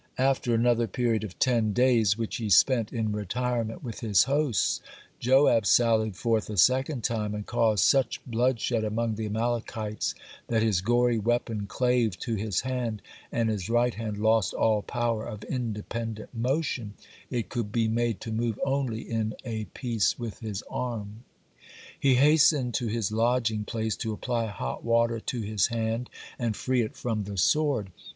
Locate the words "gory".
10.81-11.19